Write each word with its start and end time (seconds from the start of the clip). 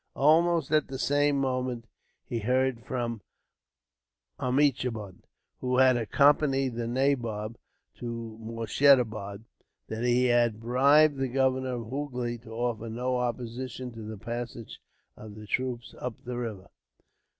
Almost 0.15 0.71
at 0.71 0.87
the 0.87 0.97
same 0.97 1.37
moment 1.37 1.85
he 2.25 2.39
heard, 2.39 2.83
from 2.83 3.21
Omichund, 4.39 5.27
who 5.59 5.77
had 5.77 5.95
accompanied 5.95 6.73
the 6.73 6.87
nabob 6.87 7.55
to 7.99 8.35
Moorshedabad, 8.41 9.43
that 9.89 10.03
he 10.03 10.25
had 10.25 10.59
bribed 10.59 11.17
the 11.19 11.27
governor 11.27 11.75
of 11.75 11.89
Hoogly 11.91 12.39
to 12.41 12.49
offer 12.51 12.89
no 12.89 13.17
opposition 13.17 13.91
to 13.93 14.01
the 14.01 14.17
passage 14.17 14.81
of 15.15 15.35
the 15.35 15.45
troops 15.45 15.93
up 15.99 16.15
the 16.25 16.35
river. 16.39 16.71